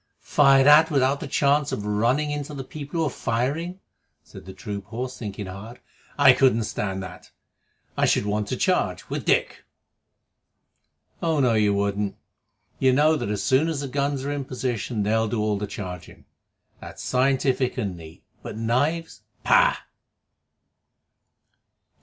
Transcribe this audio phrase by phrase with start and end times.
[0.23, 3.79] "Fired at without the chance of running into the people who are firing!"
[4.23, 5.79] said the troop horse, thinking hard.
[6.17, 7.29] "I couldn't stand that.
[7.95, 9.63] I should want to charge with Dick."
[11.21, 12.15] "Oh, no, you wouldn't.
[12.79, 15.67] You know that as soon as the guns are in position they'll do all the
[15.67, 16.25] charging.
[16.79, 18.23] That's scientific and neat.
[18.41, 19.75] But knives pah!"